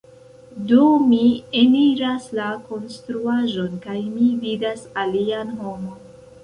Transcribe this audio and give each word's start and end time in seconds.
Do 0.69 0.85
mi 1.09 1.19
eniras 1.59 2.25
la 2.39 2.49
konstruaĵon 2.71 3.79
kaj 3.87 4.01
mi 4.19 4.35
vidas 4.49 4.93
alian 5.07 5.55
homon. 5.65 6.15